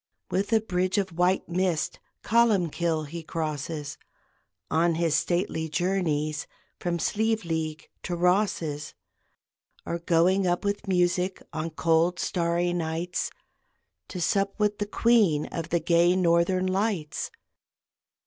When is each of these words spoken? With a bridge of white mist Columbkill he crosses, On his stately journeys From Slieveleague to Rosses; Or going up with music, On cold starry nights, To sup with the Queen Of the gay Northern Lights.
With 0.31 0.51
a 0.51 0.59
bridge 0.61 0.97
of 0.97 1.15
white 1.15 1.47
mist 1.47 1.99
Columbkill 2.23 3.05
he 3.05 3.21
crosses, 3.21 3.99
On 4.71 4.95
his 4.95 5.13
stately 5.13 5.69
journeys 5.69 6.47
From 6.79 6.97
Slieveleague 6.97 7.87
to 8.01 8.15
Rosses; 8.15 8.95
Or 9.85 9.99
going 9.99 10.47
up 10.47 10.65
with 10.65 10.87
music, 10.87 11.43
On 11.53 11.69
cold 11.69 12.17
starry 12.17 12.73
nights, 12.73 13.29
To 14.07 14.19
sup 14.19 14.55
with 14.59 14.79
the 14.79 14.87
Queen 14.87 15.45
Of 15.51 15.69
the 15.69 15.79
gay 15.79 16.15
Northern 16.15 16.65
Lights. 16.65 17.29